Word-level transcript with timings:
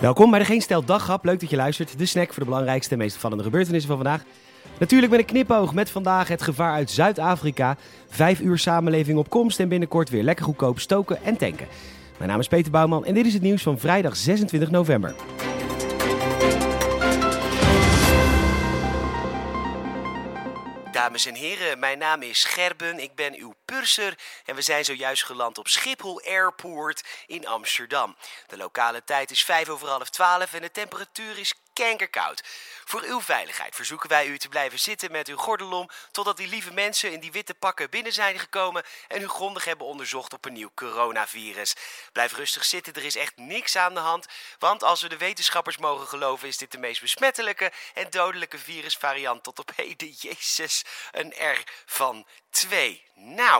Welkom 0.00 0.30
bij 0.30 0.38
de 0.38 0.44
Geen 0.44 0.60
Stel 0.60 0.84
Daghap. 0.84 1.24
Leuk 1.24 1.40
dat 1.40 1.50
je 1.50 1.56
luistert. 1.56 1.98
De 1.98 2.06
snack 2.06 2.28
voor 2.28 2.38
de 2.38 2.44
belangrijkste 2.44 2.92
en 2.92 2.98
meest 2.98 3.14
opvallende 3.14 3.44
gebeurtenissen 3.44 3.88
van 3.88 3.96
vandaag. 4.02 4.22
Natuurlijk 4.78 5.10
met 5.12 5.20
een 5.20 5.26
knipoog 5.26 5.74
met 5.74 5.90
vandaag 5.90 6.28
het 6.28 6.42
gevaar 6.42 6.72
uit 6.72 6.90
Zuid-Afrika. 6.90 7.76
Vijf 8.08 8.40
uur 8.40 8.58
samenleving 8.58 9.18
op 9.18 9.30
komst 9.30 9.60
en 9.60 9.68
binnenkort 9.68 10.10
weer 10.10 10.22
lekker 10.22 10.44
goedkoop 10.44 10.78
stoken 10.78 11.22
en 11.24 11.36
tanken. 11.36 11.68
Mijn 12.18 12.30
naam 12.30 12.40
is 12.40 12.48
Peter 12.48 12.70
Bouwman 12.70 13.04
en 13.04 13.14
dit 13.14 13.26
is 13.26 13.32
het 13.32 13.42
nieuws 13.42 13.62
van 13.62 13.78
vrijdag 13.78 14.16
26 14.16 14.70
november. 14.70 15.14
Dames 20.92 21.26
en 21.26 21.34
heren, 21.34 21.78
mijn 21.78 21.98
naam 21.98 22.22
is 22.22 22.44
Gerben, 22.44 23.02
ik 23.02 23.14
ben 23.14 23.34
uw 23.38 23.52
purser 23.70 24.18
en 24.44 24.54
we 24.54 24.62
zijn 24.62 24.84
zojuist 24.84 25.24
geland 25.24 25.58
op 25.58 25.68
Schiphol 25.68 26.20
Airport 26.22 27.04
in 27.26 27.46
Amsterdam. 27.46 28.16
De 28.46 28.56
lokale 28.56 29.04
tijd 29.04 29.30
is 29.30 29.44
5 29.44 29.68
over 29.68 29.88
half 29.88 30.10
12 30.10 30.52
en 30.52 30.60
de 30.60 30.70
temperatuur 30.70 31.38
is 31.38 31.54
kenkerkoud. 31.72 32.42
Voor 32.84 33.02
uw 33.02 33.20
veiligheid 33.20 33.74
verzoeken 33.74 34.08
wij 34.08 34.26
u 34.26 34.38
te 34.38 34.48
blijven 34.48 34.78
zitten 34.78 35.12
met 35.12 35.28
uw 35.28 35.36
gordel 35.36 35.72
om 35.72 35.90
totdat 36.10 36.36
die 36.36 36.48
lieve 36.48 36.72
mensen 36.72 37.12
in 37.12 37.20
die 37.20 37.32
witte 37.32 37.54
pakken 37.54 37.90
binnen 37.90 38.12
zijn 38.12 38.38
gekomen 38.38 38.84
en 39.08 39.22
u 39.22 39.28
grondig 39.28 39.64
hebben 39.64 39.86
onderzocht 39.86 40.32
op 40.32 40.44
een 40.44 40.52
nieuw 40.52 40.70
coronavirus. 40.74 41.74
Blijf 42.12 42.32
rustig 42.32 42.64
zitten, 42.64 42.94
er 42.94 43.04
is 43.04 43.16
echt 43.16 43.36
niks 43.36 43.76
aan 43.76 43.94
de 43.94 44.00
hand, 44.00 44.26
want 44.58 44.82
als 44.82 45.02
we 45.02 45.08
de 45.08 45.16
wetenschappers 45.16 45.78
mogen 45.78 46.06
geloven 46.06 46.48
is 46.48 46.56
dit 46.56 46.72
de 46.72 46.78
meest 46.78 47.00
besmettelijke 47.00 47.72
en 47.94 48.10
dodelijke 48.10 48.58
virusvariant 48.58 49.42
tot 49.42 49.58
op 49.58 49.70
heden. 49.76 50.14
Jezus, 50.28 50.84
een 51.12 51.34
R 51.38 51.62
van 51.86 52.26
2. 52.50 53.08
Nou, 53.14 53.59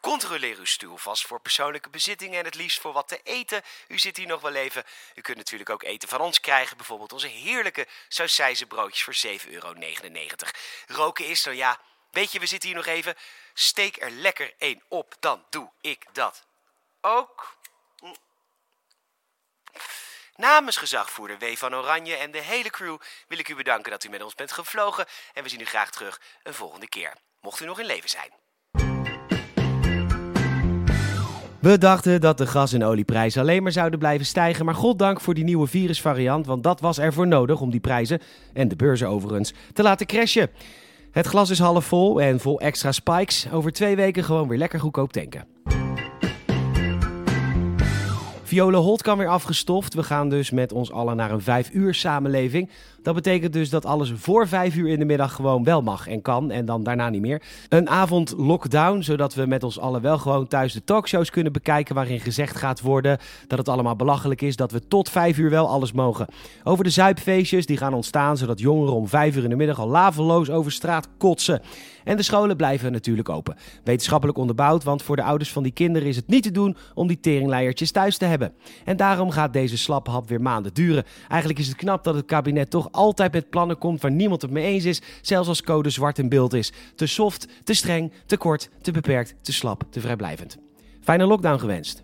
controleer 0.00 0.58
uw 0.58 0.64
stoel 0.64 0.96
vast 0.96 1.26
voor 1.26 1.40
persoonlijke 1.40 1.90
bezittingen 1.90 2.38
en 2.38 2.44
het 2.44 2.54
liefst 2.54 2.80
voor 2.80 2.92
wat 2.92 3.08
te 3.08 3.20
eten. 3.22 3.62
U 3.88 3.98
zit 3.98 4.16
hier 4.16 4.26
nog 4.26 4.40
wel 4.40 4.54
even. 4.54 4.84
U 5.14 5.20
kunt 5.20 5.36
natuurlijk 5.36 5.70
ook 5.70 5.82
eten 5.82 6.08
van 6.08 6.20
ons 6.20 6.40
krijgen, 6.40 6.76
bijvoorbeeld 6.76 7.12
onze 7.12 7.26
heerlijke 7.26 7.86
sausijzenbroodjes 8.08 9.02
voor 9.02 9.38
7,99 9.40 9.50
euro. 9.50 9.74
Roken 10.86 11.26
is 11.26 11.42
dan 11.42 11.56
ja, 11.56 11.80
weet 12.10 12.32
je, 12.32 12.38
we 12.38 12.46
zitten 12.46 12.68
hier 12.68 12.78
nog 12.78 12.86
even. 12.86 13.14
Steek 13.54 14.02
er 14.02 14.10
lekker 14.10 14.54
één 14.58 14.82
op, 14.88 15.14
dan 15.20 15.44
doe 15.50 15.70
ik 15.80 16.04
dat 16.12 16.44
ook. 17.00 17.56
Namens 20.36 20.76
gezagvoerder 20.76 21.38
W. 21.38 21.56
van 21.56 21.74
Oranje 21.74 22.16
en 22.16 22.30
de 22.30 22.40
hele 22.40 22.70
crew 22.70 22.98
wil 23.28 23.38
ik 23.38 23.48
u 23.48 23.54
bedanken 23.54 23.90
dat 23.90 24.04
u 24.04 24.08
met 24.08 24.22
ons 24.22 24.34
bent 24.34 24.52
gevlogen. 24.52 25.06
En 25.32 25.42
we 25.42 25.48
zien 25.48 25.60
u 25.60 25.64
graag 25.64 25.90
terug 25.90 26.20
een 26.42 26.54
volgende 26.54 26.88
keer. 26.88 27.12
Mocht 27.40 27.60
u 27.60 27.64
nog 27.64 27.78
in 27.78 27.86
leven 27.86 28.10
zijn. 28.10 28.43
We 31.64 31.78
dachten 31.78 32.20
dat 32.20 32.38
de 32.38 32.46
gas- 32.46 32.72
en 32.72 32.84
olieprijzen 32.84 33.40
alleen 33.40 33.62
maar 33.62 33.72
zouden 33.72 33.98
blijven 33.98 34.26
stijgen. 34.26 34.64
Maar 34.64 34.74
goddank 34.74 35.20
voor 35.20 35.34
die 35.34 35.44
nieuwe 35.44 35.66
virusvariant, 35.66 36.46
want 36.46 36.62
dat 36.62 36.80
was 36.80 36.98
ervoor 36.98 37.26
nodig 37.26 37.60
om 37.60 37.70
die 37.70 37.80
prijzen, 37.80 38.20
en 38.52 38.68
de 38.68 38.76
beurzen 38.76 39.08
overigens, 39.08 39.52
te 39.72 39.82
laten 39.82 40.06
crashen. 40.06 40.50
Het 41.10 41.26
glas 41.26 41.50
is 41.50 41.58
half 41.58 41.84
vol 41.84 42.20
en 42.20 42.40
vol 42.40 42.60
extra 42.60 42.92
spikes. 42.92 43.46
Over 43.52 43.72
twee 43.72 43.96
weken 43.96 44.24
gewoon 44.24 44.48
weer 44.48 44.58
lekker 44.58 44.80
goedkoop 44.80 45.12
tanken. 45.12 45.46
Viola 48.54 48.78
Holt 48.78 49.02
kan 49.02 49.18
weer 49.18 49.28
afgestoft. 49.28 49.94
We 49.94 50.02
gaan 50.02 50.28
dus 50.28 50.50
met 50.50 50.72
ons 50.72 50.92
allen 50.92 51.16
naar 51.16 51.30
een 51.30 51.40
vijf 51.40 51.70
uur 51.72 51.94
samenleving. 51.94 52.70
Dat 53.02 53.14
betekent 53.14 53.52
dus 53.52 53.70
dat 53.70 53.86
alles 53.86 54.12
voor 54.16 54.48
vijf 54.48 54.76
uur 54.76 54.88
in 54.88 54.98
de 54.98 55.04
middag 55.04 55.32
gewoon 55.32 55.64
wel 55.64 55.82
mag 55.82 56.08
en 56.08 56.22
kan 56.22 56.50
en 56.50 56.64
dan 56.64 56.82
daarna 56.82 57.08
niet 57.08 57.20
meer. 57.20 57.42
Een 57.68 57.88
avond 57.88 58.34
lockdown, 58.36 59.00
zodat 59.00 59.34
we 59.34 59.46
met 59.46 59.62
ons 59.62 59.78
allen 59.78 60.00
wel 60.00 60.18
gewoon 60.18 60.46
thuis 60.46 60.72
de 60.72 60.84
talkshows 60.84 61.30
kunnen 61.30 61.52
bekijken 61.52 61.94
waarin 61.94 62.20
gezegd 62.20 62.56
gaat 62.56 62.80
worden 62.80 63.18
dat 63.46 63.58
het 63.58 63.68
allemaal 63.68 63.96
belachelijk 63.96 64.40
is 64.42 64.56
dat 64.56 64.72
we 64.72 64.88
tot 64.88 65.10
vijf 65.10 65.38
uur 65.38 65.50
wel 65.50 65.68
alles 65.68 65.92
mogen. 65.92 66.26
Over 66.64 66.84
de 66.84 66.90
zuipfeestjes 66.90 67.66
die 67.66 67.76
gaan 67.76 67.94
ontstaan 67.94 68.36
zodat 68.36 68.60
jongeren 68.60 68.94
om 68.94 69.08
vijf 69.08 69.36
uur 69.36 69.44
in 69.44 69.50
de 69.50 69.56
middag 69.56 69.78
al 69.78 69.88
laveloos 69.88 70.50
over 70.50 70.72
straat 70.72 71.08
kotsen. 71.18 71.62
En 72.04 72.16
de 72.16 72.22
scholen 72.22 72.56
blijven 72.56 72.92
natuurlijk 72.92 73.28
open. 73.28 73.56
Wetenschappelijk 73.84 74.38
onderbouwd, 74.38 74.84
want 74.84 75.02
voor 75.02 75.16
de 75.16 75.22
ouders 75.22 75.52
van 75.52 75.62
die 75.62 75.72
kinderen 75.72 76.08
is 76.08 76.16
het 76.16 76.26
niet 76.26 76.42
te 76.42 76.50
doen 76.50 76.76
om 76.94 77.06
die 77.06 77.20
teringleiertjes 77.20 77.90
thuis 77.90 78.16
te 78.16 78.24
hebben. 78.24 78.52
En 78.84 78.96
daarom 78.96 79.30
gaat 79.30 79.52
deze 79.52 79.78
slaphap 79.78 80.28
weer 80.28 80.40
maanden 80.40 80.74
duren. 80.74 81.04
Eigenlijk 81.28 81.60
is 81.60 81.68
het 81.68 81.76
knap 81.76 82.04
dat 82.04 82.14
het 82.14 82.26
kabinet 82.26 82.70
toch 82.70 82.88
altijd 82.90 83.32
met 83.32 83.50
plannen 83.50 83.78
komt 83.78 84.02
waar 84.02 84.10
niemand 84.10 84.42
het 84.42 84.50
mee 84.50 84.64
eens 84.64 84.84
is, 84.84 85.02
zelfs 85.22 85.48
als 85.48 85.62
code 85.62 85.90
zwart 85.90 86.18
in 86.18 86.28
beeld 86.28 86.52
is. 86.52 86.72
Te 86.94 87.06
soft, 87.06 87.48
te 87.64 87.74
streng, 87.74 88.12
te 88.26 88.36
kort, 88.36 88.70
te 88.82 88.92
beperkt, 88.92 89.34
te 89.40 89.52
slap, 89.52 89.82
te 89.90 90.00
vrijblijvend. 90.00 90.58
Fijne 91.00 91.26
lockdown 91.26 91.58
gewenst. 91.58 92.03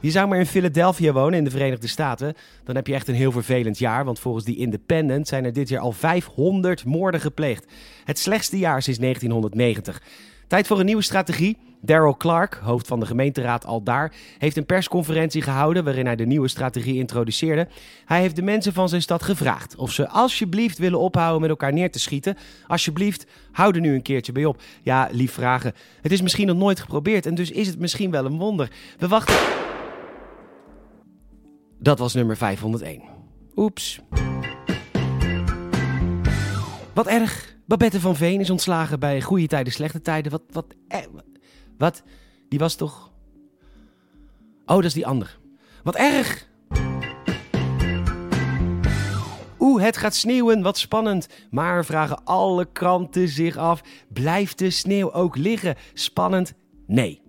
Je 0.00 0.10
zou 0.10 0.28
maar 0.28 0.38
in 0.38 0.46
Philadelphia 0.46 1.12
wonen 1.12 1.38
in 1.38 1.44
de 1.44 1.50
Verenigde 1.50 1.86
Staten. 1.86 2.34
Dan 2.64 2.76
heb 2.76 2.86
je 2.86 2.94
echt 2.94 3.08
een 3.08 3.14
heel 3.14 3.32
vervelend 3.32 3.78
jaar, 3.78 4.04
want 4.04 4.18
volgens 4.18 4.44
die 4.44 4.56
Independent 4.56 5.28
zijn 5.28 5.44
er 5.44 5.52
dit 5.52 5.68
jaar 5.68 5.80
al 5.80 5.92
500 5.92 6.84
moorden 6.84 7.20
gepleegd. 7.20 7.66
Het 8.04 8.18
slechtste 8.18 8.58
jaar 8.58 8.82
sinds 8.82 8.98
1990. 8.98 10.02
Tijd 10.46 10.66
voor 10.66 10.78
een 10.78 10.86
nieuwe 10.86 11.02
strategie. 11.02 11.56
Daryl 11.80 12.16
Clark, 12.16 12.54
hoofd 12.62 12.86
van 12.86 13.00
de 13.00 13.06
gemeenteraad 13.06 13.66
al 13.66 13.82
daar, 13.82 14.12
heeft 14.38 14.56
een 14.56 14.66
persconferentie 14.66 15.42
gehouden 15.42 15.84
waarin 15.84 16.06
hij 16.06 16.16
de 16.16 16.26
nieuwe 16.26 16.48
strategie 16.48 16.98
introduceerde. 16.98 17.68
Hij 18.04 18.20
heeft 18.20 18.36
de 18.36 18.42
mensen 18.42 18.72
van 18.72 18.88
zijn 18.88 19.02
stad 19.02 19.22
gevraagd 19.22 19.76
of 19.76 19.92
ze 19.92 20.08
alsjeblieft 20.08 20.78
willen 20.78 21.00
ophouden 21.00 21.40
met 21.40 21.50
elkaar 21.50 21.72
neer 21.72 21.90
te 21.90 22.00
schieten. 22.00 22.36
Alsjeblieft, 22.66 23.26
hou 23.52 23.74
er 23.74 23.80
nu 23.80 23.94
een 23.94 24.02
keertje 24.02 24.32
bij 24.32 24.44
op. 24.44 24.62
Ja, 24.82 25.08
lief 25.12 25.32
vragen. 25.32 25.72
Het 26.02 26.12
is 26.12 26.22
misschien 26.22 26.46
nog 26.46 26.56
nooit 26.56 26.80
geprobeerd 26.80 27.26
en 27.26 27.34
dus 27.34 27.50
is 27.50 27.66
het 27.66 27.78
misschien 27.78 28.10
wel 28.10 28.24
een 28.24 28.38
wonder. 28.38 28.70
We 28.98 29.08
wachten. 29.08 29.67
Dat 31.78 31.98
was 31.98 32.14
nummer 32.14 32.36
501. 32.36 33.02
Oeps. 33.56 34.00
Wat 36.94 37.06
erg. 37.06 37.56
Babette 37.66 38.00
van 38.00 38.16
Veen 38.16 38.40
is 38.40 38.50
ontslagen 38.50 39.00
bij 39.00 39.22
goede 39.22 39.46
tijden, 39.46 39.72
slechte 39.72 40.00
tijden. 40.00 40.32
Wat, 40.32 40.42
wat, 40.50 40.66
eh, 40.88 40.98
wat? 41.78 42.02
Die 42.48 42.58
was 42.58 42.74
toch... 42.74 43.10
Oh, 44.66 44.76
dat 44.76 44.84
is 44.84 44.92
die 44.92 45.06
ander. 45.06 45.38
Wat 45.82 45.94
erg. 45.94 46.48
Oeh, 49.58 49.82
het 49.82 49.96
gaat 49.96 50.14
sneeuwen, 50.14 50.62
wat 50.62 50.78
spannend. 50.78 51.28
Maar 51.50 51.84
vragen 51.84 52.24
alle 52.24 52.72
kranten 52.72 53.28
zich 53.28 53.56
af, 53.56 53.82
blijft 54.12 54.58
de 54.58 54.70
sneeuw 54.70 55.12
ook 55.12 55.36
liggen? 55.36 55.76
Spannend? 55.94 56.54
Nee. 56.86 57.22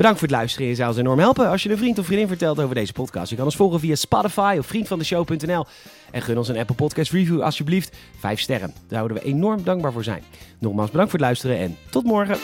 Bedankt 0.00 0.20
voor 0.20 0.28
het 0.28 0.36
luisteren. 0.36 0.68
Je 0.68 0.74
zou 0.74 0.88
ons 0.88 0.98
enorm 0.98 1.18
helpen 1.18 1.48
als 1.48 1.62
je 1.62 1.70
een 1.70 1.78
vriend 1.78 1.98
of 1.98 2.06
vriendin 2.06 2.28
vertelt 2.28 2.60
over 2.60 2.74
deze 2.74 2.92
podcast. 2.92 3.30
Je 3.30 3.36
kan 3.36 3.44
ons 3.44 3.56
volgen 3.56 3.80
via 3.80 3.94
Spotify 3.94 4.56
of 4.58 4.66
vriendvandeshow.nl. 4.66 5.66
En 6.10 6.22
gun 6.22 6.38
ons 6.38 6.48
een 6.48 6.58
Apple 6.58 6.74
Podcast 6.74 7.12
review 7.12 7.42
alsjeblieft. 7.42 7.96
Vijf 8.18 8.40
sterren. 8.40 8.68
Daar 8.68 8.98
zouden 8.98 9.16
we 9.16 9.22
enorm 9.22 9.64
dankbaar 9.64 9.92
voor 9.92 10.04
zijn. 10.04 10.22
Nogmaals 10.58 10.90
bedankt 10.90 11.10
voor 11.10 11.20
het 11.20 11.28
luisteren 11.28 11.58
en 11.58 11.76
tot 11.90 12.04
morgen. 12.04 12.38